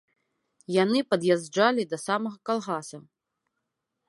Яны 0.83 0.99
пад'язджалі 1.11 1.87
да 1.93 1.97
самага 2.07 2.37
калгаса. 2.51 2.97